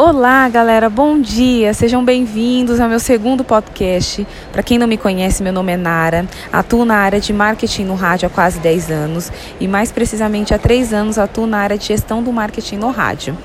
Olá, 0.00 0.48
galera, 0.48 0.88
bom 0.88 1.20
dia. 1.20 1.74
Sejam 1.74 2.04
bem-vindos 2.04 2.78
ao 2.78 2.88
meu 2.88 3.00
segundo 3.00 3.42
podcast. 3.42 4.24
Para 4.52 4.62
quem 4.62 4.78
não 4.78 4.86
me 4.86 4.96
conhece, 4.96 5.42
meu 5.42 5.52
nome 5.52 5.72
é 5.72 5.76
Nara. 5.76 6.24
Atuo 6.52 6.84
na 6.84 6.94
área 6.94 7.20
de 7.20 7.32
marketing 7.32 7.86
no 7.86 7.96
rádio 7.96 8.28
há 8.28 8.30
quase 8.30 8.60
10 8.60 8.92
anos 8.92 9.32
e, 9.58 9.66
mais 9.66 9.90
precisamente, 9.90 10.54
há 10.54 10.58
3 10.58 10.92
anos 10.92 11.18
atuo 11.18 11.48
na 11.48 11.58
área 11.58 11.76
de 11.76 11.84
gestão 11.84 12.22
do 12.22 12.32
marketing 12.32 12.76
no 12.76 12.92
rádio. 12.92 13.36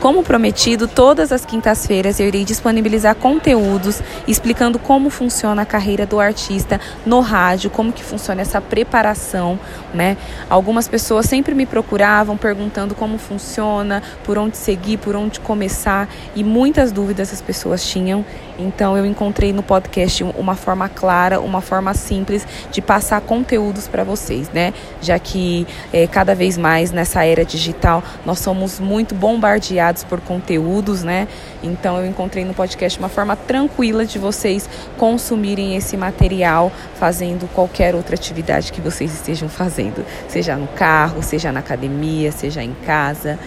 Como 0.00 0.24
prometido, 0.24 0.88
todas 0.88 1.30
as 1.30 1.44
quintas-feiras 1.44 2.18
eu 2.18 2.26
irei 2.26 2.44
disponibilizar 2.44 3.14
conteúdos 3.14 4.02
explicando 4.26 4.80
como 4.80 5.08
funciona 5.08 5.62
a 5.62 5.64
carreira 5.64 6.04
do 6.04 6.18
artista 6.18 6.80
no 7.06 7.20
rádio, 7.20 7.70
como 7.70 7.92
que 7.92 8.02
funciona 8.02 8.42
essa 8.42 8.60
preparação, 8.60 9.56
né? 9.94 10.16
Algumas 10.50 10.88
pessoas 10.88 11.26
sempre 11.26 11.54
me 11.54 11.64
procuravam 11.64 12.36
perguntando 12.36 12.96
como 12.96 13.16
funciona, 13.16 14.02
por 14.24 14.36
onde 14.36 14.56
seguir, 14.56 14.96
por 14.96 15.14
onde 15.14 15.38
começar, 15.38 15.91
e 16.34 16.42
muitas 16.42 16.92
dúvidas 16.92 17.32
as 17.32 17.40
pessoas 17.40 17.84
tinham. 17.84 18.24
Então 18.58 18.96
eu 18.96 19.04
encontrei 19.06 19.52
no 19.52 19.62
podcast 19.62 20.22
uma 20.22 20.54
forma 20.54 20.88
clara, 20.88 21.40
uma 21.40 21.60
forma 21.60 21.94
simples 21.94 22.46
de 22.70 22.80
passar 22.80 23.20
conteúdos 23.22 23.88
para 23.88 24.04
vocês, 24.04 24.48
né? 24.50 24.72
Já 25.00 25.18
que 25.18 25.66
é, 25.92 26.06
cada 26.06 26.34
vez 26.34 26.58
mais 26.58 26.90
nessa 26.90 27.24
era 27.24 27.44
digital 27.44 28.02
nós 28.24 28.38
somos 28.38 28.78
muito 28.78 29.14
bombardeados 29.14 30.04
por 30.04 30.20
conteúdos, 30.20 31.02
né? 31.02 31.26
Então 31.62 31.98
eu 31.98 32.06
encontrei 32.06 32.44
no 32.44 32.54
podcast 32.54 32.98
uma 32.98 33.08
forma 33.08 33.36
tranquila 33.36 34.04
de 34.04 34.18
vocês 34.18 34.68
consumirem 34.96 35.76
esse 35.76 35.96
material 35.96 36.70
fazendo 36.94 37.48
qualquer 37.52 37.94
outra 37.94 38.14
atividade 38.14 38.72
que 38.72 38.80
vocês 38.80 39.12
estejam 39.12 39.48
fazendo, 39.48 40.04
seja 40.28 40.56
no 40.56 40.68
carro, 40.68 41.22
seja 41.22 41.50
na 41.52 41.60
academia, 41.60 42.30
seja 42.32 42.62
em 42.62 42.74
casa. 42.84 43.38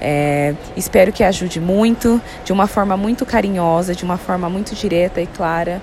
É, 0.00 0.54
espero 0.76 1.12
que 1.12 1.22
ajude 1.22 1.60
muito, 1.60 2.20
de 2.44 2.52
uma 2.52 2.66
forma 2.66 2.96
muito 2.96 3.26
carinhosa, 3.26 3.94
de 3.94 4.04
uma 4.04 4.16
forma 4.16 4.48
muito 4.48 4.74
direta 4.74 5.20
e 5.20 5.26
clara. 5.26 5.80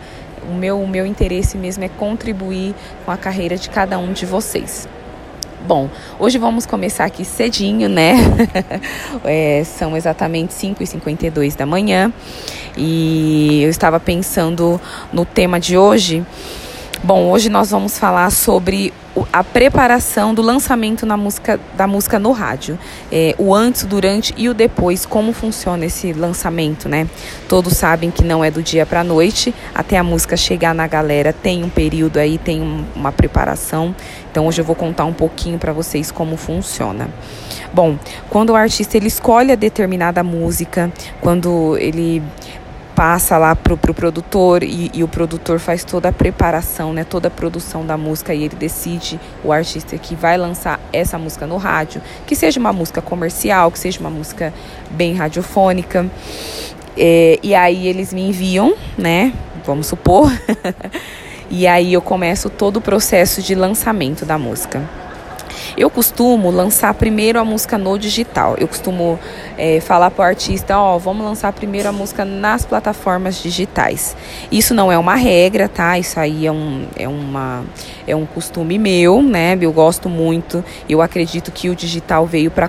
O 0.50 0.54
meu, 0.54 0.82
o 0.82 0.88
meu 0.88 1.06
interesse 1.06 1.58
mesmo 1.58 1.84
é 1.84 1.90
contribuir 1.90 2.74
com 3.06 3.12
a 3.12 3.18
carreira 3.18 3.58
de 3.58 3.70
cada 3.70 3.98
um 4.00 4.12
de 4.14 4.26
vocês. 4.26 4.88
Bom, 5.68 5.90
hoje 6.18 6.38
vamos 6.38 6.66
começar 6.66 7.04
aqui 7.04 7.26
cedinho, 7.26 7.90
né? 7.90 8.14
é, 9.26 9.64
são 9.66 9.98
exatamente 9.98 10.54
5h52 10.54 11.58
da 11.58 11.66
manhã 11.66 12.14
e 12.78 13.62
eu 13.64 13.70
estava 13.70 14.00
pensando 14.00 14.80
no 15.12 15.26
tema 15.26 15.60
de 15.60 15.78
hoje. 15.78 16.26
Bom, 17.04 17.30
hoje 17.30 17.48
nós 17.48 17.70
vamos 17.70 18.00
falar 18.00 18.32
sobre 18.32 18.92
a 19.32 19.44
preparação 19.44 20.34
do 20.34 20.42
lançamento 20.42 21.06
na 21.06 21.16
música, 21.16 21.60
da 21.76 21.86
música 21.86 22.18
no 22.18 22.32
rádio. 22.32 22.78
É, 23.12 23.36
o 23.38 23.54
antes, 23.54 23.84
o 23.84 23.88
durante 23.88 24.34
e 24.36 24.50
o 24.50 24.54
depois, 24.54 25.06
como 25.06 25.32
funciona 25.32 25.86
esse 25.86 26.12
lançamento, 26.12 26.90
né? 26.90 27.08
Todos 27.48 27.74
sabem 27.74 28.10
que 28.10 28.24
não 28.24 28.44
é 28.44 28.50
do 28.50 28.64
dia 28.64 28.84
para 28.84 29.02
a 29.02 29.04
noite, 29.04 29.54
até 29.76 29.98
a 29.98 30.04
música 30.04 30.36
chegar 30.36 30.74
na 30.74 30.88
galera 30.88 31.32
tem 31.32 31.64
um 31.64 31.70
período 31.70 32.18
aí, 32.18 32.40
tem 32.40 32.62
um, 32.62 32.84
uma 32.96 33.12
preparação. 33.12 33.96
Então 34.32 34.48
hoje 34.48 34.60
eu 34.60 34.66
vou 34.66 34.76
contar 34.76 35.06
um 35.06 35.14
pouquinho 35.14 35.60
para 35.60 35.72
vocês 35.72 36.12
como 36.12 36.36
funciona. 36.36 37.08
Bom, 37.72 37.98
quando 38.30 38.50
o 38.50 38.56
artista 38.56 38.98
ele 38.98 39.08
escolhe 39.08 39.52
a 39.52 39.56
determinada 39.56 40.24
música, 40.24 40.92
quando 41.22 41.78
ele 41.78 42.24
passa 42.98 43.38
lá 43.38 43.56
pro, 43.56 43.78
pro 43.78 43.94
produtor 43.94 44.64
e, 44.64 44.90
e, 44.92 45.04
o 45.04 45.08
produtor 45.08 45.60
faz 45.60 45.84
toda 45.84 46.10
a 46.10 46.12
preparação, 46.12 46.94
né, 46.94 47.04
toda 47.04 47.28
a 47.28 47.32
produção 47.32 47.86
da 47.86 47.96
música 47.96 48.34
e 48.34 48.44
ele 48.44 48.56
decide 48.56 49.20
o 49.44 49.52
artista 49.52 49.96
que 50.00 50.16
vai 50.16 50.36
lançar 50.36 50.80
essa 50.92 51.16
música 51.16 51.46
no 51.46 51.58
rádio, 51.58 52.02
que 52.26 52.36
seja 52.36 52.60
uma 52.60 52.74
música 52.74 53.00
comercial, 53.00 53.70
que 53.70 53.78
seja 53.78 54.00
uma 54.00 54.10
música 54.10 54.52
bem 54.90 55.14
radiofônica. 55.14 56.10
É, 56.98 57.38
e 57.44 57.54
aí 57.54 57.88
eles 57.88 58.12
me 58.12 58.30
enviam, 58.30 58.74
né? 58.98 59.32
Vamos 59.64 59.86
supor. 59.86 60.32
e 61.52 61.68
aí 61.68 61.94
eu 61.94 62.02
começo 62.02 62.50
todo 62.50 62.78
o 62.78 62.82
processo 62.82 63.44
de 63.44 63.54
lançamento 63.54 64.26
da 64.26 64.40
música. 64.40 64.82
Eu 65.78 65.92
costumo 65.92 66.50
lançar 66.50 66.92
primeiro 66.96 67.40
a 67.40 67.46
música 67.46 67.78
no 67.78 68.00
digital. 68.00 68.56
Eu 68.58 68.68
costumo 68.68 69.20
é, 69.56 69.80
falar 69.80 70.10
para 70.10 70.24
o 70.24 70.26
artista, 70.26 70.76
ó, 70.76 70.96
oh, 70.96 71.00
vamos 71.00 71.24
lançar 71.24 71.54
primeiro 71.54 71.88
a 71.88 71.92
música 71.92 72.26
nas 72.26 72.66
plataformas 72.66 73.44
digitais. 73.44 74.18
Isso 74.52 74.74
não 74.74 74.92
é 74.92 74.98
uma 74.98 75.14
regra, 75.14 75.70
tá? 75.70 76.00
Isso 76.00 76.20
aí 76.20 76.48
é 76.48 76.52
um, 76.52 76.88
é 76.98 77.08
uma, 77.08 77.64
é 78.08 78.16
um 78.16 78.26
costume 78.26 78.80
meu, 78.80 79.22
né? 79.22 79.56
Eu 79.62 79.72
gosto 79.72 80.10
muito. 80.10 80.66
Eu 80.90 81.00
acredito 81.00 81.52
que 81.52 81.70
o 81.70 81.76
digital 81.76 82.26
veio 82.26 82.50
para 82.50 82.68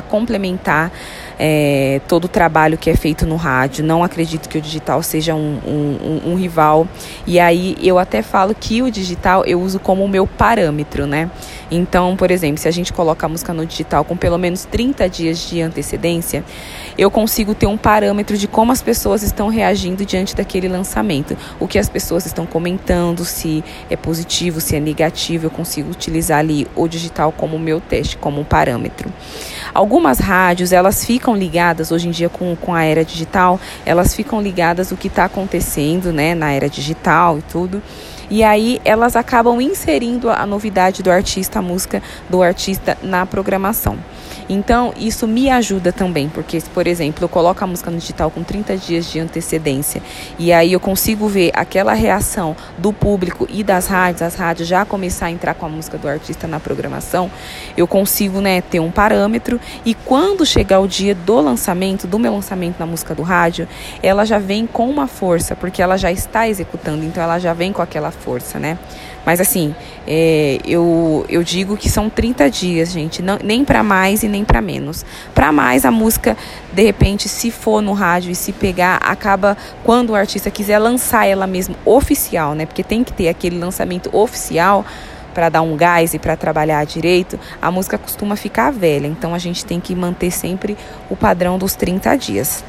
complementar 0.00 0.90
é, 1.38 2.00
todo 2.08 2.24
o 2.24 2.28
trabalho 2.28 2.78
que 2.78 2.88
é 2.88 2.96
feito 2.96 3.26
no 3.26 3.36
rádio. 3.36 3.84
Não 3.84 4.02
acredito 4.02 4.48
que 4.48 4.58
o 4.58 4.60
digital 4.60 5.02
seja 5.02 5.34
um, 5.34 5.58
um, 5.66 6.30
um, 6.30 6.34
rival. 6.36 6.86
E 7.26 7.38
aí 7.38 7.76
eu 7.82 7.98
até 7.98 8.22
falo 8.22 8.54
que 8.54 8.82
o 8.82 8.90
digital 8.90 9.44
eu 9.44 9.60
uso 9.60 9.78
como 9.78 10.04
o 10.04 10.08
meu 10.08 10.26
parâmetro, 10.26 11.06
né? 11.06 11.30
Então, 11.76 12.16
por 12.16 12.30
exemplo, 12.30 12.58
se 12.58 12.68
a 12.68 12.70
gente 12.70 12.92
coloca 12.92 13.26
a 13.26 13.28
música 13.28 13.52
no 13.52 13.66
digital 13.66 14.04
com 14.04 14.16
pelo 14.16 14.38
menos 14.38 14.64
30 14.64 15.08
dias 15.08 15.38
de 15.48 15.60
antecedência, 15.60 16.44
eu 16.96 17.10
consigo 17.10 17.54
ter 17.54 17.66
um 17.66 17.76
parâmetro 17.76 18.36
de 18.36 18.46
como 18.46 18.70
as 18.70 18.80
pessoas 18.80 19.22
estão 19.22 19.48
reagindo 19.48 20.04
diante 20.04 20.36
daquele 20.36 20.68
lançamento. 20.68 21.36
O 21.58 21.66
que 21.66 21.78
as 21.78 21.88
pessoas 21.88 22.26
estão 22.26 22.46
comentando, 22.46 23.24
se 23.24 23.64
é 23.90 23.96
positivo, 23.96 24.60
se 24.60 24.76
é 24.76 24.80
negativo, 24.80 25.46
eu 25.46 25.50
consigo 25.50 25.90
utilizar 25.90 26.38
ali 26.38 26.66
o 26.76 26.86
digital 26.86 27.32
como 27.32 27.58
meu 27.58 27.80
teste, 27.80 28.16
como 28.16 28.40
um 28.40 28.44
parâmetro. 28.44 29.12
Algumas 29.72 30.18
rádios, 30.18 30.72
elas 30.72 31.04
ficam 31.04 31.36
ligadas, 31.36 31.90
hoje 31.90 32.08
em 32.08 32.10
dia 32.10 32.28
com, 32.28 32.54
com 32.56 32.74
a 32.74 32.84
era 32.84 33.04
digital, 33.04 33.58
elas 33.84 34.14
ficam 34.14 34.40
ligadas 34.40 34.92
o 34.92 34.96
que 34.96 35.08
está 35.08 35.24
acontecendo 35.24 36.12
né, 36.12 36.34
na 36.34 36.52
era 36.52 36.68
digital 36.68 37.38
e 37.38 37.42
tudo. 37.42 37.82
E 38.30 38.42
aí 38.42 38.80
elas 38.84 39.16
acabam 39.16 39.60
inserindo 39.60 40.30
a 40.30 40.44
novidade 40.46 41.02
do 41.02 41.10
artista, 41.10 41.58
a 41.58 41.62
música 41.62 42.02
do 42.28 42.42
artista 42.42 42.96
na 43.02 43.26
programação. 43.26 43.98
Então, 44.48 44.92
isso 44.96 45.26
me 45.26 45.50
ajuda 45.50 45.92
também, 45.92 46.28
porque, 46.28 46.58
por 46.72 46.86
exemplo, 46.86 47.24
eu 47.24 47.28
coloco 47.28 47.62
a 47.62 47.66
música 47.66 47.90
no 47.90 47.98
digital 47.98 48.30
com 48.30 48.42
30 48.42 48.76
dias 48.76 49.10
de 49.10 49.18
antecedência 49.18 50.02
e 50.38 50.52
aí 50.52 50.72
eu 50.72 50.80
consigo 50.80 51.28
ver 51.28 51.50
aquela 51.54 51.94
reação 51.94 52.56
do 52.76 52.92
público 52.92 53.46
e 53.50 53.62
das 53.62 53.86
rádios, 53.86 54.22
as 54.22 54.34
rádios 54.34 54.68
já 54.68 54.84
começar 54.84 55.26
a 55.26 55.30
entrar 55.30 55.54
com 55.54 55.66
a 55.66 55.68
música 55.68 55.96
do 55.96 56.08
artista 56.08 56.46
na 56.46 56.60
programação, 56.60 57.30
eu 57.76 57.86
consigo 57.86 58.40
né, 58.40 58.60
ter 58.60 58.80
um 58.80 58.90
parâmetro 58.90 59.60
e 59.84 59.94
quando 59.94 60.44
chegar 60.44 60.80
o 60.80 60.88
dia 60.88 61.14
do 61.14 61.40
lançamento, 61.40 62.06
do 62.06 62.18
meu 62.18 62.32
lançamento 62.32 62.76
na 62.78 62.86
música 62.86 63.14
do 63.14 63.22
rádio, 63.22 63.66
ela 64.02 64.24
já 64.24 64.38
vem 64.38 64.66
com 64.66 64.88
uma 64.88 65.06
força, 65.06 65.56
porque 65.56 65.80
ela 65.80 65.96
já 65.96 66.12
está 66.12 66.48
executando, 66.48 67.04
então 67.04 67.22
ela 67.22 67.38
já 67.38 67.52
vem 67.52 67.72
com 67.72 67.82
aquela 67.82 68.10
força, 68.10 68.58
né? 68.58 68.78
Mas 69.24 69.40
assim, 69.40 69.74
é, 70.06 70.58
eu, 70.66 71.24
eu 71.28 71.42
digo 71.42 71.76
que 71.76 71.88
são 71.88 72.10
30 72.10 72.50
dias, 72.50 72.90
gente, 72.90 73.22
não, 73.22 73.38
nem 73.42 73.64
para 73.64 73.82
mais 73.82 74.22
e 74.22 74.28
nem 74.28 74.44
para 74.44 74.60
menos. 74.60 75.04
Para 75.34 75.50
mais, 75.50 75.84
a 75.84 75.90
música, 75.90 76.36
de 76.72 76.82
repente, 76.82 77.28
se 77.28 77.50
for 77.50 77.80
no 77.80 77.92
rádio 77.92 78.30
e 78.30 78.34
se 78.34 78.52
pegar, 78.52 78.96
acaba 78.96 79.56
quando 79.82 80.10
o 80.10 80.14
artista 80.14 80.50
quiser 80.50 80.78
lançar 80.78 81.26
ela 81.26 81.46
mesmo 81.46 81.74
oficial, 81.84 82.54
né? 82.54 82.66
Porque 82.66 82.82
tem 82.82 83.02
que 83.02 83.12
ter 83.12 83.28
aquele 83.28 83.58
lançamento 83.58 84.10
oficial 84.12 84.84
para 85.34 85.48
dar 85.48 85.62
um 85.62 85.76
gás 85.76 86.14
e 86.14 86.18
para 86.18 86.36
trabalhar 86.36 86.86
direito, 86.86 87.38
a 87.60 87.70
música 87.70 87.98
costuma 87.98 88.36
ficar 88.36 88.70
velha. 88.70 89.08
Então 89.08 89.34
a 89.34 89.38
gente 89.38 89.64
tem 89.64 89.80
que 89.80 89.94
manter 89.94 90.30
sempre 90.30 90.78
o 91.10 91.16
padrão 91.16 91.58
dos 91.58 91.74
30 91.74 92.16
dias. 92.16 92.64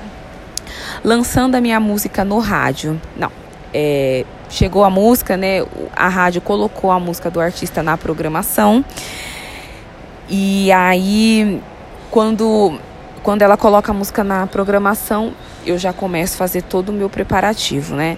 Lançando 1.03 1.55
a 1.55 1.61
minha 1.61 1.79
música 1.79 2.25
no 2.25 2.39
rádio. 2.39 2.99
Não, 3.16 3.31
é, 3.78 4.24
chegou 4.50 4.86
a 4.86 4.90
música, 4.90 5.36
né? 5.36 5.66
A 5.94 6.08
rádio 6.08 6.40
colocou 6.40 6.91
a 6.91 6.97
música 6.97 7.30
do 7.30 7.41
artista 7.41 7.84
na 7.84 7.97
programação. 7.97 8.86
E 10.30 10.72
aí, 10.72 11.62
quando, 12.09 12.80
quando 13.22 13.41
ela 13.41 13.58
coloca 13.58 13.91
a 13.91 13.94
música 13.94 14.24
na 14.24 14.47
programação, 14.47 15.34
eu 15.66 15.78
já 15.78 15.91
começo 15.91 16.35
a 16.35 16.38
fazer 16.38 16.61
todo 16.61 16.88
o 16.90 16.94
meu 16.94 17.09
preparativo, 17.09 17.96
né? 17.96 18.17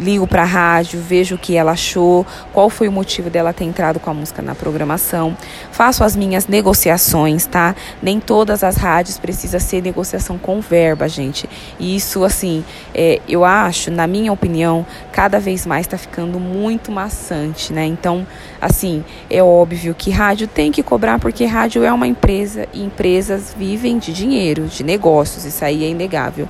Ligo 0.00 0.26
para 0.26 0.42
a 0.42 0.46
rádio, 0.46 1.00
vejo 1.00 1.34
o 1.34 1.38
que 1.38 1.56
ela 1.56 1.72
achou, 1.72 2.26
qual 2.52 2.70
foi 2.70 2.88
o 2.88 2.92
motivo 2.92 3.28
dela 3.28 3.52
ter 3.52 3.64
entrado 3.64 4.00
com 4.00 4.10
a 4.10 4.14
música 4.14 4.40
na 4.40 4.54
programação. 4.54 5.36
Faço 5.70 6.02
as 6.02 6.16
minhas 6.16 6.46
negociações, 6.46 7.46
tá? 7.46 7.74
Nem 8.02 8.18
todas 8.18 8.64
as 8.64 8.76
rádios 8.76 9.18
precisa 9.18 9.58
ser 9.58 9.82
negociação 9.82 10.38
com 10.38 10.60
verba, 10.60 11.08
gente. 11.08 11.48
E 11.78 11.96
isso, 11.96 12.24
assim, 12.24 12.64
é, 12.94 13.20
eu 13.28 13.44
acho, 13.44 13.90
na 13.90 14.06
minha 14.06 14.32
opinião, 14.32 14.86
cada 15.12 15.38
vez 15.38 15.66
mais 15.66 15.86
está 15.86 15.98
ficando 15.98 16.40
muito 16.40 16.90
maçante, 16.90 17.72
né? 17.72 17.84
Então, 17.84 18.26
assim, 18.60 19.04
é 19.28 19.42
óbvio 19.42 19.94
que 19.94 20.10
rádio 20.10 20.46
tem 20.48 20.72
que 20.72 20.82
cobrar 20.82 21.18
porque 21.18 21.44
rádio 21.44 21.84
é 21.84 21.92
uma 21.92 22.06
empresa 22.06 22.66
e 22.72 22.82
empresas 22.82 23.54
vivem 23.56 23.98
de 23.98 24.12
dinheiro, 24.12 24.66
de 24.66 24.82
negócios, 24.82 25.44
isso 25.44 25.64
aí 25.64 25.84
é 25.84 25.88
inegável. 25.88 26.48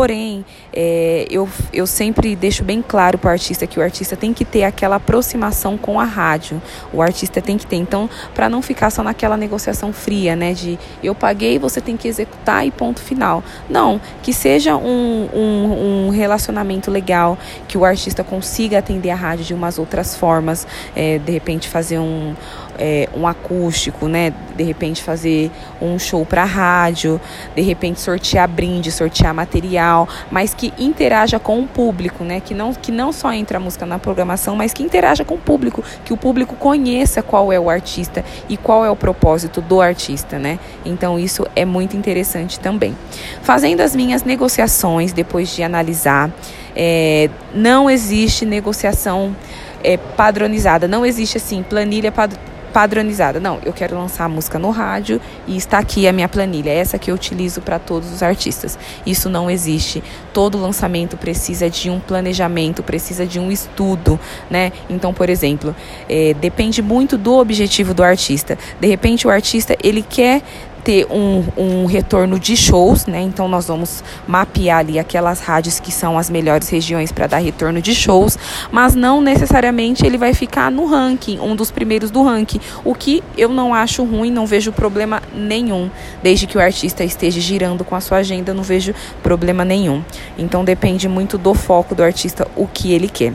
Porém, 0.00 0.46
é, 0.72 1.26
eu, 1.30 1.46
eu 1.74 1.86
sempre 1.86 2.34
deixo 2.34 2.64
bem 2.64 2.80
claro 2.80 3.18
para 3.18 3.28
o 3.28 3.30
artista 3.32 3.66
que 3.66 3.78
o 3.78 3.82
artista 3.82 4.16
tem 4.16 4.32
que 4.32 4.46
ter 4.46 4.64
aquela 4.64 4.96
aproximação 4.96 5.76
com 5.76 6.00
a 6.00 6.04
rádio. 6.04 6.62
O 6.90 7.02
artista 7.02 7.42
tem 7.42 7.58
que 7.58 7.66
ter. 7.66 7.76
Então, 7.76 8.08
para 8.34 8.48
não 8.48 8.62
ficar 8.62 8.88
só 8.88 9.02
naquela 9.02 9.36
negociação 9.36 9.92
fria, 9.92 10.34
né? 10.34 10.54
De 10.54 10.78
eu 11.02 11.14
paguei, 11.14 11.58
você 11.58 11.82
tem 11.82 11.98
que 11.98 12.08
executar 12.08 12.66
e 12.66 12.70
ponto 12.70 12.98
final. 12.98 13.44
Não, 13.68 14.00
que 14.22 14.32
seja 14.32 14.74
um, 14.74 15.28
um, 15.34 16.06
um 16.06 16.08
relacionamento 16.08 16.90
legal, 16.90 17.36
que 17.68 17.76
o 17.76 17.84
artista 17.84 18.24
consiga 18.24 18.78
atender 18.78 19.10
a 19.10 19.14
rádio 19.14 19.44
de 19.44 19.52
umas 19.52 19.78
outras 19.78 20.16
formas, 20.16 20.66
é, 20.96 21.18
de 21.18 21.30
repente 21.30 21.68
fazer 21.68 21.98
um 21.98 22.34
é, 22.78 23.08
um 23.14 23.26
acústico, 23.26 24.06
né? 24.08 24.32
De 24.56 24.62
repente 24.62 25.02
fazer 25.02 25.50
um 25.80 25.98
show 25.98 26.24
para 26.24 26.44
rádio, 26.44 27.20
de 27.54 27.62
repente 27.62 28.00
sortear 28.00 28.48
brinde, 28.48 28.90
sortear 28.90 29.34
material, 29.34 30.08
mas 30.30 30.54
que 30.54 30.72
interaja 30.78 31.38
com 31.38 31.60
o 31.60 31.66
público, 31.66 32.24
né? 32.24 32.40
Que 32.40 32.54
não, 32.54 32.72
que 32.74 32.92
não 32.92 33.12
só 33.12 33.32
entra 33.32 33.58
a 33.58 33.60
música 33.60 33.86
na 33.86 33.98
programação, 33.98 34.56
mas 34.56 34.72
que 34.72 34.82
interaja 34.82 35.24
com 35.24 35.34
o 35.34 35.38
público, 35.38 35.82
que 36.04 36.12
o 36.12 36.16
público 36.16 36.56
conheça 36.56 37.22
qual 37.22 37.52
é 37.52 37.58
o 37.58 37.70
artista 37.70 38.24
e 38.48 38.56
qual 38.56 38.84
é 38.84 38.90
o 38.90 38.96
propósito 38.96 39.60
do 39.60 39.80
artista, 39.80 40.38
né? 40.38 40.58
Então 40.84 41.18
isso 41.18 41.46
é 41.54 41.64
muito 41.64 41.96
interessante 41.96 42.58
também. 42.58 42.96
Fazendo 43.42 43.80
as 43.80 43.94
minhas 43.94 44.22
negociações 44.22 45.12
depois 45.12 45.54
de 45.54 45.62
analisar, 45.62 46.30
é, 46.76 47.28
não 47.54 47.90
existe 47.90 48.46
negociação 48.46 49.34
é, 49.82 49.96
padronizada, 49.96 50.86
não 50.86 51.04
existe 51.04 51.36
assim 51.36 51.62
planilha 51.62 52.12
pad 52.12 52.34
padronizada. 52.72 53.38
Não, 53.40 53.58
eu 53.64 53.72
quero 53.72 53.96
lançar 53.96 54.24
a 54.24 54.28
música 54.28 54.58
no 54.58 54.70
rádio 54.70 55.20
e 55.46 55.56
está 55.56 55.78
aqui 55.78 56.06
a 56.06 56.12
minha 56.12 56.28
planilha, 56.28 56.70
essa 56.70 56.98
que 56.98 57.10
eu 57.10 57.14
utilizo 57.14 57.60
para 57.60 57.78
todos 57.78 58.12
os 58.12 58.22
artistas. 58.22 58.78
Isso 59.04 59.28
não 59.28 59.50
existe. 59.50 60.02
Todo 60.32 60.58
lançamento 60.58 61.16
precisa 61.16 61.68
de 61.68 61.90
um 61.90 62.00
planejamento, 62.00 62.82
precisa 62.82 63.26
de 63.26 63.38
um 63.38 63.50
estudo, 63.50 64.18
né? 64.48 64.72
Então, 64.88 65.12
por 65.12 65.28
exemplo, 65.28 65.74
é, 66.08 66.34
depende 66.34 66.80
muito 66.82 67.18
do 67.18 67.34
objetivo 67.34 67.92
do 67.92 68.02
artista. 68.02 68.56
De 68.80 68.86
repente, 68.86 69.26
o 69.26 69.30
artista 69.30 69.76
ele 69.82 70.02
quer 70.02 70.42
ter 70.84 71.06
um, 71.10 71.44
um 71.56 71.86
retorno 71.86 72.38
de 72.38 72.56
shows, 72.56 73.06
né? 73.06 73.20
Então 73.20 73.48
nós 73.48 73.66
vamos 73.66 74.02
mapear 74.26 74.78
ali 74.78 74.98
aquelas 74.98 75.40
rádios 75.40 75.78
que 75.78 75.92
são 75.92 76.18
as 76.18 76.30
melhores 76.30 76.68
regiões 76.68 77.12
para 77.12 77.26
dar 77.26 77.38
retorno 77.38 77.80
de 77.80 77.94
shows, 77.94 78.38
mas 78.70 78.94
não 78.94 79.20
necessariamente 79.20 80.04
ele 80.04 80.18
vai 80.18 80.34
ficar 80.34 80.70
no 80.70 80.86
ranking, 80.86 81.38
um 81.38 81.54
dos 81.54 81.70
primeiros 81.70 82.10
do 82.10 82.22
ranking, 82.22 82.60
o 82.84 82.94
que 82.94 83.22
eu 83.36 83.48
não 83.48 83.74
acho 83.74 84.04
ruim, 84.04 84.30
não 84.30 84.46
vejo 84.46 84.72
problema 84.72 85.22
nenhum, 85.34 85.90
desde 86.22 86.46
que 86.46 86.56
o 86.56 86.60
artista 86.60 87.04
esteja 87.04 87.40
girando 87.40 87.84
com 87.84 87.94
a 87.94 88.00
sua 88.00 88.18
agenda, 88.18 88.54
não 88.54 88.62
vejo 88.62 88.94
problema 89.22 89.64
nenhum. 89.64 90.02
Então 90.38 90.64
depende 90.64 91.08
muito 91.08 91.36
do 91.38 91.54
foco 91.54 91.94
do 91.94 92.02
artista, 92.02 92.46
o 92.56 92.66
que 92.66 92.92
ele 92.92 93.08
quer 93.08 93.34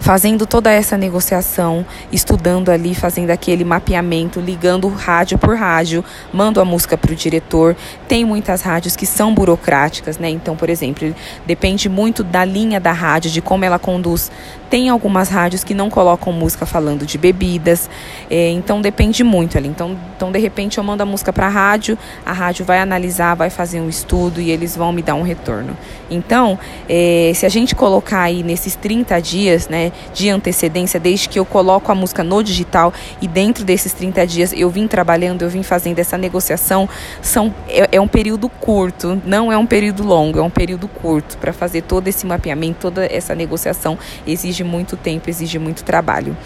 fazendo 0.00 0.46
toda 0.46 0.72
essa 0.72 0.96
negociação, 0.96 1.84
estudando 2.10 2.70
ali, 2.70 2.94
fazendo 2.94 3.30
aquele 3.30 3.64
mapeamento, 3.64 4.40
ligando 4.40 4.88
rádio 4.88 5.38
por 5.38 5.54
rádio, 5.54 6.02
mando 6.32 6.60
a 6.60 6.64
música 6.64 6.96
para 6.96 7.12
o 7.12 7.14
diretor. 7.14 7.76
Tem 8.08 8.24
muitas 8.24 8.62
rádios 8.62 8.96
que 8.96 9.06
são 9.06 9.32
burocráticas, 9.32 10.18
né? 10.18 10.28
Então, 10.30 10.56
por 10.56 10.70
exemplo, 10.70 11.14
depende 11.46 11.88
muito 11.88 12.24
da 12.24 12.44
linha 12.44 12.80
da 12.80 12.92
rádio, 12.92 13.30
de 13.30 13.42
como 13.42 13.64
ela 13.64 13.78
conduz. 13.78 14.30
Tem 14.70 14.88
algumas 14.88 15.28
rádios 15.28 15.64
que 15.64 15.74
não 15.74 15.90
colocam 15.90 16.32
música 16.32 16.64
falando 16.64 17.04
de 17.04 17.18
bebidas, 17.18 17.90
é, 18.30 18.50
então 18.50 18.80
depende 18.80 19.22
muito 19.22 19.58
ali. 19.58 19.68
Então, 19.68 19.96
então, 20.16 20.32
de 20.32 20.38
repente, 20.38 20.78
eu 20.78 20.84
mando 20.84 21.02
a 21.02 21.06
música 21.06 21.32
para 21.32 21.46
a 21.46 21.50
rádio, 21.50 21.98
a 22.24 22.32
rádio 22.32 22.64
vai 22.64 22.78
analisar, 22.78 23.34
vai 23.34 23.50
fazer 23.50 23.80
um 23.80 23.88
estudo 23.88 24.40
e 24.40 24.50
eles 24.50 24.76
vão 24.76 24.92
me 24.92 25.02
dar 25.02 25.14
um 25.14 25.22
retorno. 25.22 25.76
Então, 26.08 26.58
é, 26.88 27.32
se 27.34 27.44
a 27.44 27.48
gente 27.48 27.74
colocar 27.74 28.22
aí 28.22 28.42
nesses 28.42 28.76
30 28.76 29.20
dias, 29.20 29.68
né, 29.68 29.89
de 30.14 30.28
antecedência, 30.28 30.98
desde 30.98 31.28
que 31.28 31.38
eu 31.38 31.44
coloco 31.44 31.90
a 31.90 31.94
música 31.94 32.22
no 32.22 32.42
digital 32.42 32.92
e 33.20 33.28
dentro 33.28 33.64
desses 33.64 33.92
30 33.92 34.26
dias 34.26 34.52
eu 34.52 34.70
vim 34.70 34.86
trabalhando, 34.86 35.42
eu 35.42 35.50
vim 35.50 35.62
fazendo 35.62 35.98
essa 35.98 36.16
negociação, 36.16 36.88
são, 37.22 37.54
é, 37.68 37.88
é 37.92 38.00
um 38.00 38.08
período 38.08 38.48
curto, 38.48 39.20
não 39.24 39.52
é 39.52 39.58
um 39.58 39.66
período 39.66 40.02
longo, 40.02 40.38
é 40.38 40.42
um 40.42 40.50
período 40.50 40.88
curto 40.88 41.36
para 41.38 41.52
fazer 41.52 41.82
todo 41.82 42.08
esse 42.08 42.26
mapeamento, 42.26 42.78
toda 42.80 43.04
essa 43.06 43.34
negociação 43.34 43.98
exige 44.26 44.64
muito 44.64 44.96
tempo, 44.96 45.28
exige 45.28 45.58
muito 45.58 45.84
trabalho. 45.84 46.36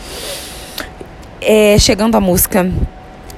É, 1.40 1.76
chegando 1.78 2.16
a 2.16 2.20
música 2.20 2.70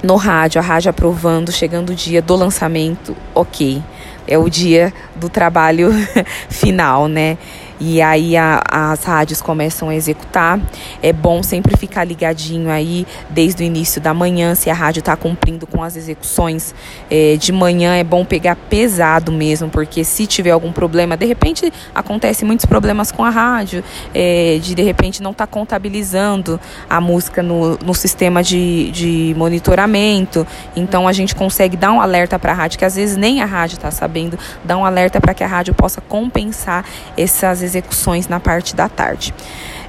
no 0.03 0.15
rádio, 0.15 0.61
a 0.61 0.63
rádio 0.63 0.89
aprovando, 0.89 1.51
chegando 1.51 1.89
o 1.89 1.95
dia 1.95 2.21
do 2.21 2.35
lançamento, 2.35 3.15
ok. 3.33 3.81
É 4.27 4.37
o 4.37 4.49
dia 4.49 4.93
do 5.15 5.29
trabalho 5.29 5.89
final, 6.49 7.07
né? 7.07 7.37
E 7.79 8.01
aí 8.01 8.35
a, 8.35 8.61
as 8.69 9.03
rádios 9.03 9.41
começam 9.41 9.89
a 9.89 9.95
executar. 9.95 10.59
É 11.01 11.13
bom 11.13 11.43
sempre 11.43 11.77
ficar 11.77 12.03
ligadinho 12.03 12.69
aí 12.69 13.05
desde 13.29 13.63
o 13.63 13.65
início 13.65 14.01
da 14.01 14.13
manhã, 14.13 14.55
se 14.55 14.69
a 14.69 14.73
rádio 14.73 14.99
está 14.99 15.15
cumprindo 15.15 15.67
com 15.67 15.83
as 15.83 15.95
execuções 15.95 16.73
é, 17.09 17.35
de 17.37 17.51
manhã, 17.51 17.95
é 17.95 18.03
bom 18.03 18.25
pegar 18.25 18.55
pesado 18.55 19.31
mesmo, 19.31 19.69
porque 19.69 20.03
se 20.03 20.25
tiver 20.25 20.51
algum 20.51 20.71
problema, 20.71 21.15
de 21.15 21.25
repente 21.25 21.71
acontece 21.93 22.45
muitos 22.45 22.65
problemas 22.65 23.11
com 23.11 23.23
a 23.23 23.29
rádio, 23.29 23.83
é, 24.13 24.59
de 24.61 24.75
de 24.75 24.83
repente 24.83 25.21
não 25.21 25.31
estar 25.31 25.47
tá 25.47 25.51
contabilizando 25.51 26.59
a 26.89 27.01
música 27.01 27.41
no, 27.41 27.77
no 27.77 27.93
sistema 27.93 28.43
de, 28.43 28.91
de 28.91 29.35
monitoramento, 29.37 30.45
então 30.75 31.07
a 31.07 31.13
gente 31.13 31.35
consegue 31.35 31.75
dar 31.75 31.91
um 31.91 32.01
alerta 32.01 32.37
para 32.39 32.51
a 32.51 32.55
rádio, 32.55 32.79
que 32.79 32.85
às 32.85 32.95
vezes 32.95 33.17
nem 33.17 33.41
a 33.41 33.45
rádio 33.45 33.75
está 33.75 33.91
sabendo, 33.91 34.37
dar 34.63 34.77
um 34.77 34.85
alerta 34.85 35.19
para 35.19 35.33
que 35.33 35.43
a 35.43 35.47
rádio 35.47 35.73
possa 35.73 36.01
compensar 36.01 36.85
essas 37.17 37.61
execuções 37.67 38.27
na 38.27 38.39
parte 38.39 38.75
da 38.75 38.89
tarde. 38.89 39.33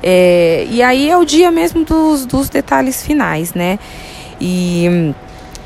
É, 0.03 0.67
e 0.71 0.83
aí 0.83 1.09
é 1.11 1.17
o 1.17 1.25
dia 1.25 1.51
mesmo 1.51 1.85
dos, 1.85 2.27
dos 2.27 2.49
detalhes 2.49 3.03
finais, 3.03 3.55
né? 3.55 3.79
E 4.41 5.15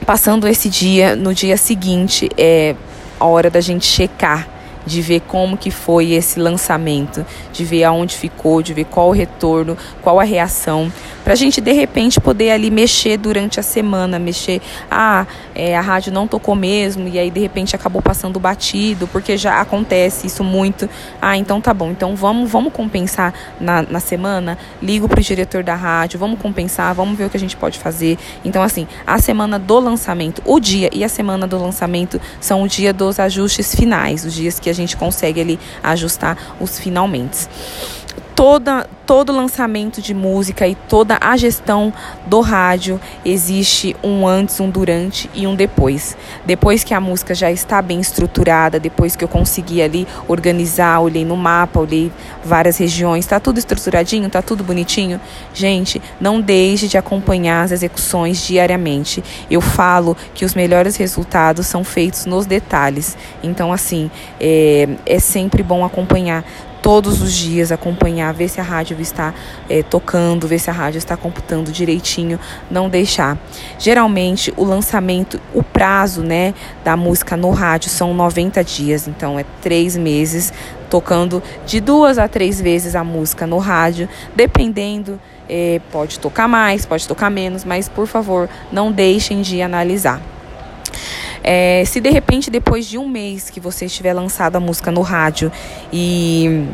passando 0.07 0.47
esse 0.47 0.69
dia, 0.69 1.17
no 1.17 1.35
dia 1.35 1.57
seguinte, 1.57 2.29
é 2.37 2.75
a 3.19 3.25
hora 3.25 3.51
da 3.51 3.61
gente 3.61 3.87
checar 3.87 4.49
de 4.87 5.01
ver 5.03 5.21
como 5.21 5.57
que 5.57 5.71
foi 5.71 6.13
esse 6.13 6.39
lançamento, 6.39 7.25
de 7.53 7.65
ver 7.65 7.85
aonde 7.85 8.17
ficou, 8.17 8.63
de 8.63 8.75
ver 8.75 8.85
qual 8.85 9.09
o 9.09 9.13
retorno, 9.13 9.77
qual 10.03 10.19
a 10.19 10.25
reação, 10.25 10.91
para 11.23 11.35
a 11.35 11.37
gente 11.37 11.61
de 11.61 11.73
repente 11.73 12.21
poder 12.21 12.51
ali 12.51 12.71
mexer 12.71 13.17
durante 13.17 13.61
a 13.61 13.63
semana, 13.63 14.19
mexer, 14.19 14.61
ah, 14.91 15.25
é, 15.55 15.77
a 15.77 15.81
rádio 15.81 16.13
não 16.13 16.27
tocou 16.27 16.55
mesmo 16.55 17.07
e 17.07 17.19
aí 17.19 17.31
de 17.31 17.39
repente 17.39 17.77
acabou 17.77 18.03
passando 18.03 18.41
batido, 18.41 19.07
porque 19.07 19.37
já 19.37 19.61
acontece 19.61 20.27
isso 20.27 20.43
muito. 20.43 20.89
Ah, 21.21 21.37
então 21.37 21.61
tá 21.61 21.73
bom, 21.73 21.91
então 21.91 22.17
vamos, 22.17 22.51
vamos 22.51 22.73
compensar 22.73 23.33
na, 23.61 23.83
na 23.83 24.01
semana, 24.01 24.59
ligo 24.83 25.09
para 25.09 25.21
o 25.21 25.23
diretor 25.23 25.63
da 25.63 25.77
rádio, 25.77 26.19
vamos 26.19 26.41
compensar, 26.41 26.93
vamos 26.95 27.17
ver 27.17 27.27
o 27.27 27.31
que 27.31 27.37
a 27.37 27.41
gente 27.41 27.57
pode 27.57 27.79
fazer. 27.79 28.19
Então 28.45 28.63
assim, 28.63 28.89
a 29.07 29.19
semana 29.21 29.59
do 29.59 29.79
lançamento, 29.79 30.43
o 30.45 30.59
dia 30.59 30.91
e 30.93 31.05
a 31.05 31.09
semana 31.09 31.47
do 31.47 31.57
lançamento 31.57 32.21
são 32.41 32.63
o 32.63 32.69
dia 32.69 32.93
dos 32.93 33.21
ajustes 33.21 33.75
finais, 33.75 34.25
os 34.25 34.35
dias 34.35 34.59
que 34.59 34.69
a 34.73 34.75
gente 34.75 34.97
consegue 34.97 35.41
ali 35.41 35.59
ajustar 35.83 36.57
os 36.61 36.79
finalmente 36.79 37.49
toda, 38.43 38.89
todo 39.07 39.33
lançamento 39.33 40.03
de 40.03 40.13
música 40.13 40.67
e 40.67 40.75
toda 40.75 41.17
a 41.21 41.37
gestão 41.37 41.93
do 42.27 42.41
rádio 42.41 43.01
existe 43.25 43.95
um 44.03 44.27
antes, 44.27 44.59
um 44.59 44.69
durante 44.69 45.31
e 45.33 45.47
um 45.47 45.55
depois. 45.55 46.17
Depois 46.45 46.83
que 46.83 46.93
a 46.93 46.99
música 46.99 47.37
já 47.37 47.53
está 47.53 47.81
bem 47.81 48.01
estruturada, 48.01 48.81
depois 48.81 49.15
que 49.15 49.23
eu 49.23 49.29
consegui 49.29 49.81
ali 49.81 50.09
organizar, 50.27 50.99
olhei 50.99 51.25
no 51.25 51.37
mapa, 51.37 51.79
olhei 51.79 52.11
várias 52.45 52.79
regiões, 52.79 53.25
está 53.25 53.39
tudo 53.39 53.59
estruturadinho, 53.59 54.27
está 54.27 54.43
tudo 54.43 54.65
bonitinho. 54.65 55.21
Gente, 55.55 56.03
não 56.21 56.41
deixe 56.41 56.89
de 56.89 56.99
acompanhar 56.99 57.63
as 57.63 57.71
execuções 57.71 58.45
diariamente. 58.45 59.23
Eu 59.49 59.61
falo 59.61 60.17
que 60.35 60.45
os 60.45 60.53
melhores 60.53 60.97
resultados 60.97 61.69
são 61.69 61.85
feitos 61.85 62.27
nos 62.27 62.45
detalhes. 62.45 63.17
Então, 63.41 63.73
assim, 63.73 64.11
é, 64.41 64.89
é 65.07 65.21
sempre 65.21 65.63
bom 65.63 65.85
acompanhar 65.85 66.45
todos 66.83 67.23
os 67.23 67.33
dias 67.33 67.71
acompanhar, 67.71 68.35
ver 68.35 68.49
se 68.49 68.61
a 68.61 68.65
rádio 68.65 69.01
está 69.01 69.33
é, 69.71 69.83
tocando, 69.85 70.49
ver 70.49 70.59
se 70.59 70.69
a 70.69 70.73
rádio 70.73 70.99
está 70.99 71.17
computando 71.17 71.71
direitinho, 71.71 72.39
não 72.69 72.89
deixar. 72.89 73.39
Geralmente 73.79 74.53
o 74.57 74.65
lançamento, 74.65 75.41
o 75.55 75.63
prazo 75.63 76.23
né, 76.23 76.53
da 76.85 76.97
música 76.97 77.37
no 77.37 77.51
rádio 77.51 77.89
são 77.89 78.13
90 78.13 78.65
dias, 78.65 79.07
então 79.07 79.39
é 79.39 79.45
três 79.63 79.97
meses 79.97 80.53
tocando 80.91 81.43
de 81.65 81.81
duas 81.81 82.19
a 82.19 82.29
três 82.29 82.61
vezes 82.61 82.95
a 82.95 83.05
música 83.05 83.47
no 83.47 83.59
rádio, 83.59 84.09
dependendo. 84.35 85.19
É, 85.49 85.81
pode 85.91 86.19
tocar 86.19 86.49
mais, 86.49 86.87
pode 86.87 87.07
tocar 87.07 87.31
menos, 87.31 87.65
mas 87.65 87.89
por 87.89 88.07
favor, 88.07 88.49
não 88.71 88.91
deixem 88.91 89.43
de 89.43 89.61
analisar. 89.61 90.21
É, 91.43 91.83
se 91.85 92.01
de 92.01 92.11
repente 92.11 92.51
depois 92.51 92.87
de 92.87 92.99
um 92.99 93.09
mês 93.09 93.51
que 93.51 93.59
você 93.59 93.87
estiver 93.87 94.13
lançado 94.13 94.57
a 94.57 94.61
música 94.61 94.91
no 94.91 95.01
rádio 95.01 95.51
e 95.93 96.67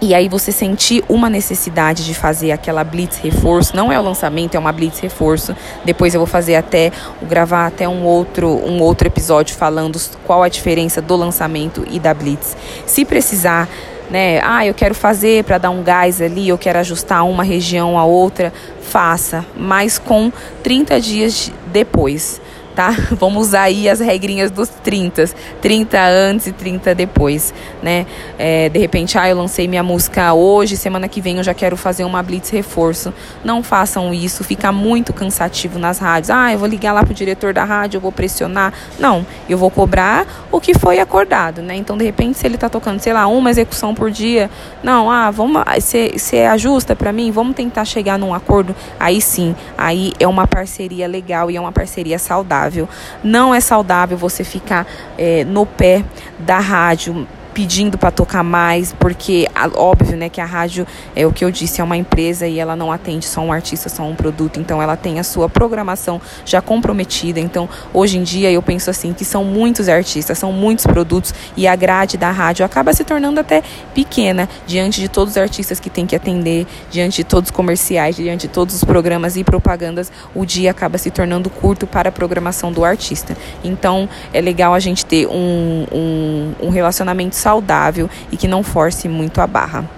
e 0.00 0.14
aí 0.14 0.28
você 0.28 0.52
sentir 0.52 1.02
uma 1.08 1.30
necessidade 1.30 2.04
de 2.04 2.14
fazer 2.14 2.52
aquela 2.52 2.84
blitz 2.84 3.16
reforço, 3.16 3.74
não 3.74 3.90
é 3.90 3.98
o 3.98 4.02
lançamento, 4.02 4.54
é 4.54 4.58
uma 4.58 4.70
blitz 4.70 4.98
reforço. 4.98 5.56
Depois 5.86 6.12
eu 6.12 6.20
vou 6.20 6.26
fazer 6.26 6.54
até 6.54 6.92
gravar 7.22 7.66
até 7.66 7.88
um 7.88 8.04
outro 8.04 8.46
um 8.46 8.80
outro 8.82 9.08
episódio 9.08 9.56
falando 9.56 9.98
qual 10.26 10.42
a 10.42 10.48
diferença 10.50 11.00
do 11.00 11.16
lançamento 11.16 11.82
e 11.90 11.98
da 11.98 12.12
blitz. 12.12 12.54
Se 12.84 13.04
precisar 13.04 13.68
né? 14.10 14.40
Ah, 14.44 14.64
eu 14.64 14.72
quero 14.72 14.94
fazer 14.94 15.42
para 15.42 15.58
dar 15.58 15.70
um 15.70 15.82
gás 15.82 16.20
ali, 16.20 16.48
eu 16.48 16.56
quero 16.56 16.78
ajustar 16.78 17.24
uma 17.24 17.42
região 17.42 17.98
a 17.98 18.04
outra, 18.04 18.52
faça, 18.80 19.44
mas 19.56 19.98
com 19.98 20.32
30 20.62 21.00
dias 21.00 21.50
depois 21.72 22.40
tá? 22.76 22.94
Vamos 23.18 23.48
usar 23.48 23.62
aí 23.62 23.88
as 23.88 23.98
regrinhas 23.98 24.50
dos 24.50 24.68
30, 24.68 25.30
30 25.62 25.98
antes 25.98 26.46
e 26.46 26.52
30 26.52 26.94
depois, 26.94 27.52
né? 27.82 28.06
É, 28.38 28.68
de 28.68 28.78
repente, 28.78 29.18
ah, 29.18 29.28
eu 29.28 29.36
lancei 29.36 29.66
minha 29.66 29.82
música 29.82 30.34
hoje, 30.34 30.76
semana 30.76 31.08
que 31.08 31.20
vem 31.20 31.38
eu 31.38 31.42
já 31.42 31.54
quero 31.54 31.76
fazer 31.76 32.04
uma 32.04 32.22
blitz 32.22 32.50
reforço. 32.50 33.12
Não 33.42 33.62
façam 33.62 34.12
isso, 34.12 34.44
fica 34.44 34.70
muito 34.70 35.12
cansativo 35.14 35.78
nas 35.78 35.98
rádios. 35.98 36.28
Ah, 36.28 36.52
eu 36.52 36.58
vou 36.58 36.68
ligar 36.68 36.92
lá 36.92 37.02
pro 37.02 37.14
diretor 37.14 37.54
da 37.54 37.64
rádio, 37.64 37.96
eu 37.96 38.00
vou 38.00 38.12
pressionar. 38.12 38.74
Não, 38.98 39.26
eu 39.48 39.56
vou 39.56 39.70
cobrar 39.70 40.26
o 40.52 40.60
que 40.60 40.78
foi 40.78 41.00
acordado, 41.00 41.62
né? 41.62 41.74
Então, 41.74 41.96
de 41.96 42.04
repente, 42.04 42.36
se 42.36 42.46
ele 42.46 42.58
tá 42.58 42.68
tocando, 42.68 43.00
sei 43.00 43.14
lá, 43.14 43.26
uma 43.26 43.48
execução 43.48 43.94
por 43.94 44.10
dia, 44.10 44.50
não, 44.82 45.10
ah, 45.10 45.30
vamos, 45.30 45.62
você 45.80 46.40
ajusta 46.40 46.94
para 46.94 47.10
mim, 47.10 47.30
vamos 47.30 47.56
tentar 47.56 47.86
chegar 47.86 48.18
num 48.18 48.34
acordo. 48.34 48.76
Aí 49.00 49.22
sim, 49.22 49.56
aí 49.78 50.12
é 50.20 50.28
uma 50.28 50.46
parceria 50.46 51.08
legal 51.08 51.50
e 51.50 51.56
é 51.56 51.60
uma 51.60 51.72
parceria 51.72 52.18
saudável 52.18 52.65
saudável. 52.66 52.88
Não 53.22 53.54
é 53.54 53.60
saudável 53.60 54.16
você 54.16 54.44
ficar 54.44 54.86
é, 55.16 55.44
no 55.44 55.64
pé 55.64 56.04
da 56.38 56.58
rádio 56.58 57.26
pedindo 57.56 57.96
para 57.96 58.10
tocar 58.10 58.42
mais, 58.42 58.92
porque 58.92 59.48
óbvio, 59.74 60.14
né, 60.14 60.28
que 60.28 60.42
a 60.42 60.44
rádio 60.44 60.86
é 61.14 61.26
o 61.26 61.32
que 61.32 61.42
eu 61.42 61.50
disse, 61.50 61.80
é 61.80 61.84
uma 61.84 61.96
empresa 61.96 62.46
e 62.46 62.58
ela 62.58 62.76
não 62.76 62.92
atende 62.92 63.24
só 63.24 63.40
um 63.40 63.50
artista, 63.50 63.88
só 63.88 64.02
um 64.02 64.14
produto, 64.14 64.60
então 64.60 64.82
ela 64.82 64.94
tem 64.94 65.18
a 65.18 65.24
sua 65.24 65.48
programação 65.48 66.20
já 66.44 66.60
comprometida. 66.60 67.40
Então, 67.40 67.66
hoje 67.94 68.18
em 68.18 68.22
dia 68.22 68.52
eu 68.52 68.60
penso 68.60 68.90
assim 68.90 69.14
que 69.14 69.24
são 69.24 69.42
muitos 69.42 69.88
artistas, 69.88 70.36
são 70.36 70.52
muitos 70.52 70.86
produtos 70.86 71.32
e 71.56 71.66
a 71.66 71.74
grade 71.74 72.18
da 72.18 72.30
rádio 72.30 72.62
acaba 72.62 72.92
se 72.92 73.04
tornando 73.04 73.40
até 73.40 73.62
pequena 73.94 74.46
diante 74.66 75.00
de 75.00 75.08
todos 75.08 75.32
os 75.32 75.38
artistas 75.38 75.80
que 75.80 75.88
tem 75.88 76.04
que 76.04 76.14
atender, 76.14 76.66
diante 76.90 77.16
de 77.16 77.24
todos 77.24 77.48
os 77.48 77.56
comerciais, 77.56 78.16
diante 78.16 78.48
de 78.48 78.52
todos 78.52 78.74
os 78.74 78.84
programas 78.84 79.34
e 79.34 79.42
propagandas, 79.42 80.12
o 80.34 80.44
dia 80.44 80.72
acaba 80.72 80.98
se 80.98 81.10
tornando 81.10 81.48
curto 81.48 81.86
para 81.86 82.10
a 82.10 82.12
programação 82.12 82.70
do 82.70 82.84
artista. 82.84 83.34
Então, 83.64 84.06
é 84.30 84.42
legal 84.42 84.74
a 84.74 84.78
gente 84.78 85.06
ter 85.06 85.26
um, 85.26 85.86
um, 85.90 86.52
um 86.64 86.68
relacionamento 86.68 87.34
saudável 87.46 88.10
e 88.32 88.36
que 88.36 88.48
não 88.48 88.64
force 88.64 89.08
muito 89.08 89.40
a 89.40 89.46
barra. 89.46 89.88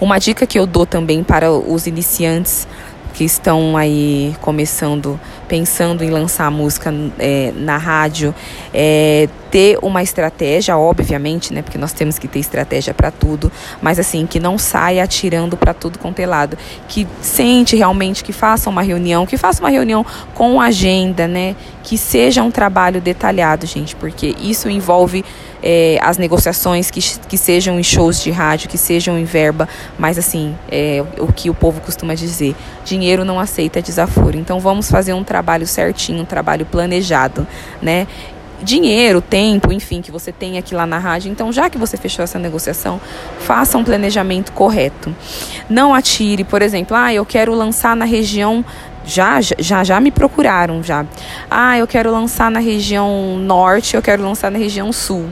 Uma 0.00 0.20
dica 0.20 0.46
que 0.46 0.56
eu 0.56 0.64
dou 0.64 0.86
também 0.86 1.24
para 1.24 1.50
os 1.50 1.88
iniciantes 1.88 2.68
que 3.14 3.24
estão 3.24 3.76
aí 3.76 4.36
começando, 4.40 5.18
pensando 5.48 6.04
em 6.04 6.10
lançar 6.10 6.48
música 6.52 6.94
é, 7.18 7.52
na 7.56 7.76
rádio, 7.76 8.32
é 8.72 9.28
ter 9.52 9.78
uma 9.82 10.02
estratégia, 10.02 10.78
obviamente, 10.78 11.52
né? 11.52 11.60
Porque 11.60 11.76
nós 11.76 11.92
temos 11.92 12.18
que 12.18 12.26
ter 12.26 12.38
estratégia 12.38 12.94
para 12.94 13.10
tudo, 13.10 13.52
mas 13.82 13.98
assim, 13.98 14.24
que 14.26 14.40
não 14.40 14.56
saia 14.56 15.04
atirando 15.04 15.58
para 15.58 15.74
tudo 15.74 15.98
quanto 15.98 16.18
é. 16.20 16.22
Que 16.88 17.06
sente 17.20 17.76
realmente, 17.76 18.24
que 18.24 18.32
faça 18.32 18.70
uma 18.70 18.80
reunião, 18.80 19.26
que 19.26 19.36
faça 19.36 19.60
uma 19.60 19.68
reunião 19.68 20.06
com 20.34 20.58
agenda, 20.58 21.28
né? 21.28 21.54
Que 21.82 21.98
seja 21.98 22.42
um 22.42 22.50
trabalho 22.50 22.98
detalhado, 22.98 23.66
gente, 23.66 23.94
porque 23.94 24.34
isso 24.40 24.70
envolve 24.70 25.22
é, 25.62 25.98
as 26.02 26.18
negociações 26.18 26.90
que, 26.90 27.00
que 27.28 27.38
sejam 27.38 27.78
em 27.78 27.82
shows 27.82 28.22
de 28.22 28.30
rádio, 28.30 28.68
que 28.68 28.76
sejam 28.76 29.18
em 29.18 29.24
verba, 29.24 29.68
mas 29.98 30.18
assim, 30.18 30.56
é, 30.70 31.04
o 31.18 31.32
que 31.32 31.48
o 31.48 31.54
povo 31.54 31.80
costuma 31.80 32.14
dizer, 32.14 32.56
dinheiro 32.84 33.24
não 33.24 33.38
aceita 33.38 33.80
desaforo. 33.80 34.36
Então 34.36 34.58
vamos 34.58 34.90
fazer 34.90 35.12
um 35.12 35.22
trabalho 35.22 35.66
certinho, 35.66 36.22
um 36.22 36.24
trabalho 36.24 36.66
planejado, 36.66 37.46
né? 37.80 38.06
Dinheiro, 38.62 39.20
tempo, 39.20 39.72
enfim, 39.72 40.00
que 40.00 40.10
você 40.10 40.32
tem 40.32 40.58
aqui 40.58 40.74
lá 40.74 40.86
na 40.86 40.98
rádio. 40.98 41.30
Então, 41.30 41.52
já 41.52 41.68
que 41.68 41.78
você 41.78 41.96
fechou 41.96 42.22
essa 42.22 42.38
negociação, 42.38 43.00
faça 43.40 43.76
um 43.76 43.84
planejamento 43.84 44.52
correto. 44.52 45.14
Não 45.68 45.94
atire, 45.94 46.44
por 46.44 46.62
exemplo, 46.62 46.96
ah, 46.96 47.12
eu 47.12 47.26
quero 47.26 47.54
lançar 47.54 47.96
na 47.96 48.04
região 48.04 48.64
já, 49.04 49.40
já, 49.40 49.84
já 49.84 50.00
me 50.00 50.10
procuraram 50.10 50.82
já. 50.82 51.04
Ah, 51.50 51.76
eu 51.78 51.86
quero 51.86 52.10
lançar 52.10 52.50
na 52.50 52.60
região 52.60 53.36
norte, 53.38 53.96
eu 53.96 54.02
quero 54.02 54.22
lançar 54.22 54.50
na 54.50 54.58
região 54.58 54.92
sul. 54.92 55.28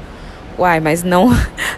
Uai, 0.58 0.80
mas 0.80 1.02
não, 1.02 1.30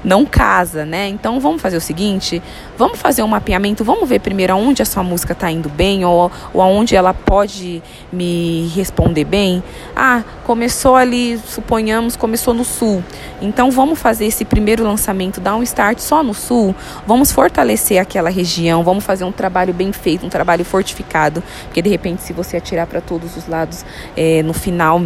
não 0.05 0.25
casa, 0.25 0.85
né? 0.85 1.09
Então 1.09 1.41
vamos 1.41 1.63
fazer 1.63 1.77
o 1.77 1.81
seguinte: 1.81 2.43
vamos 2.77 2.99
fazer 2.99 3.23
um 3.23 3.29
mapeamento, 3.29 3.85
vamos 3.85 4.09
ver 4.09 4.21
primeiro 4.21 4.53
aonde 4.53 4.83
a 4.83 4.85
sua 4.85 5.03
música 5.03 5.33
está 5.33 5.51
indo 5.51 5.69
bem 5.69 6.05
ou, 6.05 6.31
ou 6.53 6.61
aonde 6.61 6.97
ela 6.97 7.15
pode 7.15 7.83
me 8.13 8.69
responder 8.75 9.25
bem. 9.25 9.63
Ah, 9.95 10.23
começou 10.45 10.97
ali, 10.97 11.39
suponhamos, 11.47 12.17
começou 12.17 12.55
no 12.55 12.65
sul. 12.65 13.03
Então 13.41 13.71
vamos 13.71 13.99
fazer 13.99 14.27
esse 14.27 14.45
primeiro 14.45 14.85
lançamento, 14.85 15.41
dar 15.41 15.57
um 15.57 15.63
start 15.63 15.99
só 15.99 16.23
no 16.23 16.35
sul. 16.35 16.75
Vamos 17.07 17.33
fortalecer 17.33 18.01
aquela 18.01 18.31
região, 18.31 18.83
vamos 18.83 19.05
fazer 19.05 19.25
um 19.25 19.33
trabalho 19.33 19.73
bem 19.73 19.93
feito, 19.93 20.27
um 20.27 20.29
trabalho 20.29 20.65
fortificado. 20.65 21.43
Porque 21.65 21.83
de 21.83 21.89
repente, 21.89 22.23
se 22.23 22.33
você 22.33 22.57
atirar 22.57 22.87
para 22.87 23.01
todos 23.01 23.37
os 23.37 23.47
lados, 23.47 23.85
é, 24.17 24.43
no 24.43 24.53
final 24.53 25.03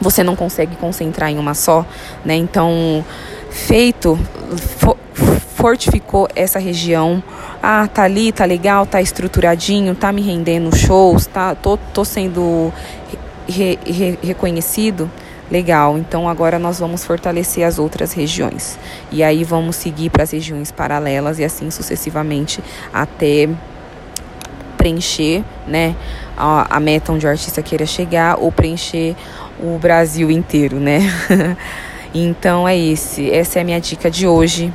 você 0.00 0.22
não 0.22 0.34
consegue 0.34 0.76
concentrar 0.76 1.30
em 1.30 1.38
uma 1.38 1.54
só, 1.54 1.84
né? 2.24 2.34
Então, 2.34 3.04
feito, 3.50 4.18
for, 4.78 4.96
fortificou 5.54 6.26
essa 6.34 6.58
região. 6.58 7.22
Ah, 7.62 7.86
tá 7.86 8.04
ali, 8.04 8.32
tá 8.32 8.44
legal, 8.44 8.86
tá 8.86 9.02
estruturadinho, 9.02 9.94
tá 9.94 10.10
me 10.10 10.22
rendendo 10.22 10.74
shows, 10.74 11.26
tá, 11.26 11.54
tô, 11.54 11.76
tô 11.76 12.04
sendo 12.04 12.72
re, 13.46 13.78
re, 13.84 14.18
reconhecido. 14.22 15.10
Legal, 15.50 15.98
então 15.98 16.28
agora 16.28 16.60
nós 16.60 16.78
vamos 16.78 17.04
fortalecer 17.04 17.66
as 17.66 17.76
outras 17.76 18.12
regiões. 18.12 18.78
E 19.10 19.20
aí 19.20 19.42
vamos 19.42 19.74
seguir 19.74 20.08
para 20.08 20.22
as 20.22 20.30
regiões 20.30 20.70
paralelas 20.70 21.40
e 21.40 21.44
assim 21.44 21.72
sucessivamente 21.72 22.62
até 22.92 23.48
preencher 24.76 25.42
né, 25.66 25.96
a, 26.36 26.76
a 26.76 26.80
meta 26.80 27.12
onde 27.12 27.26
o 27.26 27.28
artista 27.28 27.60
queira 27.62 27.84
chegar 27.84 28.38
ou 28.38 28.52
preencher 28.52 29.16
o 29.62 29.78
Brasil 29.78 30.30
inteiro, 30.30 30.76
né? 30.78 31.00
então 32.14 32.66
é 32.66 32.76
esse, 32.76 33.30
essa 33.30 33.58
é 33.58 33.62
a 33.62 33.64
minha 33.64 33.80
dica 33.80 34.10
de 34.10 34.26
hoje. 34.26 34.72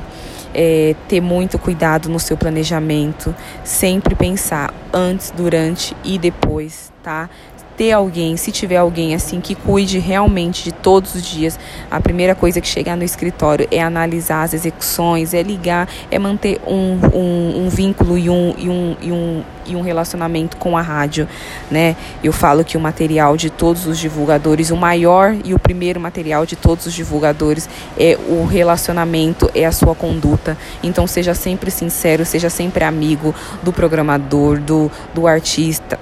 É, 0.58 0.94
ter 1.06 1.20
muito 1.20 1.58
cuidado 1.58 2.08
no 2.08 2.18
seu 2.18 2.34
planejamento, 2.34 3.34
sempre 3.62 4.14
pensar 4.14 4.72
antes, 4.90 5.30
durante 5.30 5.94
e 6.02 6.18
depois, 6.18 6.90
tá? 7.02 7.28
Ter 7.76 7.92
alguém, 7.92 8.36
se 8.36 8.50
tiver 8.50 8.76
alguém 8.76 9.14
assim 9.14 9.40
que 9.40 9.54
cuide 9.54 9.98
realmente 9.98 10.64
de 10.64 10.72
todos 10.72 11.14
os 11.14 11.22
dias, 11.22 11.58
a 11.90 12.00
primeira 12.00 12.34
coisa 12.34 12.60
que 12.60 12.66
chegar 12.66 12.96
no 12.96 13.04
escritório 13.04 13.68
é 13.70 13.82
analisar 13.82 14.42
as 14.42 14.54
execuções, 14.54 15.34
é 15.34 15.42
ligar, 15.42 15.88
é 16.10 16.18
manter 16.18 16.60
um, 16.66 16.98
um, 17.14 17.66
um 17.66 17.68
vínculo 17.68 18.16
e 18.16 18.30
um, 18.30 18.54
e, 18.56 18.68
um, 18.68 18.96
e, 19.00 19.12
um, 19.12 19.44
e 19.66 19.76
um 19.76 19.80
relacionamento 19.82 20.56
com 20.56 20.76
a 20.76 20.80
rádio, 20.80 21.28
né? 21.70 21.96
Eu 22.22 22.32
falo 22.32 22.64
que 22.64 22.76
o 22.76 22.80
material 22.80 23.36
de 23.36 23.50
todos 23.50 23.86
os 23.86 23.98
divulgadores, 23.98 24.70
o 24.70 24.76
maior 24.76 25.36
e 25.44 25.52
o 25.52 25.58
primeiro 25.58 26.00
material 26.00 26.46
de 26.46 26.56
todos 26.56 26.86
os 26.86 26.94
divulgadores 26.94 27.68
é 27.98 28.18
o 28.28 28.44
relacionamento, 28.44 29.50
é 29.54 29.66
a 29.66 29.72
sua 29.72 29.94
conduta. 29.94 30.56
Então 30.82 31.06
seja 31.06 31.34
sempre 31.34 31.70
sincero, 31.70 32.24
seja 32.24 32.48
sempre 32.48 32.84
amigo 32.84 33.34
do 33.62 33.72
programador, 33.72 34.58
do, 34.58 34.90
do 35.14 35.26
artista 35.26 35.98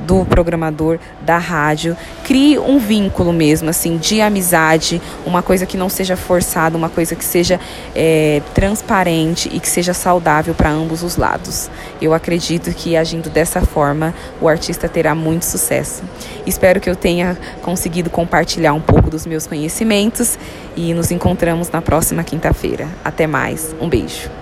do 0.00 0.24
programador 0.24 0.98
da 1.20 1.38
rádio. 1.38 1.96
Crie 2.24 2.58
um 2.58 2.78
vínculo 2.78 3.32
mesmo, 3.32 3.70
assim, 3.70 3.96
de 3.96 4.20
amizade, 4.20 5.00
uma 5.24 5.42
coisa 5.42 5.66
que 5.66 5.76
não 5.76 5.88
seja 5.88 6.16
forçada, 6.16 6.76
uma 6.76 6.88
coisa 6.88 7.14
que 7.14 7.24
seja 7.24 7.60
é, 7.94 8.42
transparente 8.54 9.50
e 9.52 9.60
que 9.60 9.68
seja 9.68 9.92
saudável 9.94 10.54
para 10.54 10.70
ambos 10.70 11.02
os 11.02 11.16
lados. 11.16 11.70
Eu 12.00 12.14
acredito 12.14 12.72
que 12.72 12.96
agindo 12.96 13.30
dessa 13.30 13.60
forma, 13.60 14.14
o 14.40 14.48
artista 14.48 14.88
terá 14.88 15.14
muito 15.14 15.44
sucesso. 15.44 16.02
Espero 16.46 16.80
que 16.80 16.88
eu 16.88 16.96
tenha 16.96 17.36
conseguido 17.62 18.10
compartilhar 18.10 18.72
um 18.72 18.80
pouco 18.80 19.10
dos 19.10 19.26
meus 19.26 19.46
conhecimentos 19.46 20.38
e 20.76 20.94
nos 20.94 21.10
encontramos 21.10 21.70
na 21.70 21.82
próxima 21.82 22.22
quinta-feira. 22.22 22.88
Até 23.04 23.26
mais. 23.26 23.74
Um 23.80 23.88
beijo. 23.88 24.37